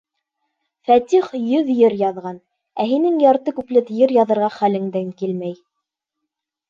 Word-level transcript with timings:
Фәтих 0.87 1.27
йөҙ 1.39 1.69
йыр 1.73 1.95
яҙған, 1.99 2.39
ә 2.83 2.87
һинең 2.93 3.21
ярты 3.27 3.55
күплет 3.61 3.95
йыр 3.99 4.15
яҙырға 4.19 4.49
хәлеңдән 4.59 5.13
килмәй. 5.21 5.55